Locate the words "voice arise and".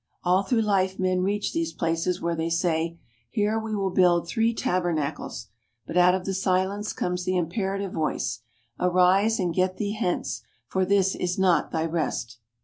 7.93-9.53